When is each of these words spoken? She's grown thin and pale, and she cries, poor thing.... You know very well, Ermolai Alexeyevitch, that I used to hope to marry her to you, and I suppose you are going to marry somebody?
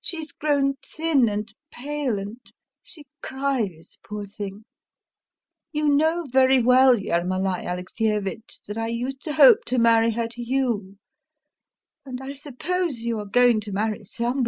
She's 0.00 0.32
grown 0.32 0.74
thin 0.96 1.28
and 1.28 1.54
pale, 1.70 2.18
and 2.18 2.38
she 2.82 3.04
cries, 3.22 3.96
poor 4.04 4.26
thing.... 4.26 4.64
You 5.70 5.88
know 5.88 6.26
very 6.28 6.60
well, 6.60 6.96
Ermolai 6.98 7.64
Alexeyevitch, 7.64 8.62
that 8.66 8.76
I 8.76 8.88
used 8.88 9.22
to 9.22 9.34
hope 9.34 9.64
to 9.66 9.78
marry 9.78 10.10
her 10.10 10.26
to 10.26 10.42
you, 10.42 10.96
and 12.04 12.20
I 12.20 12.32
suppose 12.32 13.02
you 13.02 13.20
are 13.20 13.24
going 13.24 13.60
to 13.60 13.70
marry 13.70 14.02
somebody? 14.02 14.40